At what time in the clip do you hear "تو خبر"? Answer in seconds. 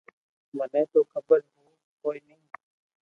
0.91-1.39